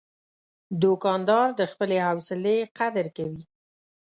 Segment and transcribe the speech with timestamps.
[0.81, 3.41] دوکاندار د خپلې حوصلې قدر کوي.